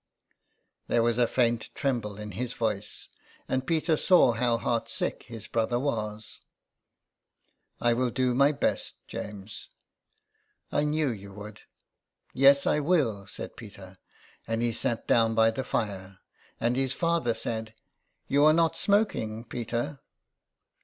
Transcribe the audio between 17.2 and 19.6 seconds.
said You are not smoking,